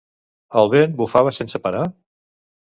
[0.61, 1.85] El vent bufava sense parar?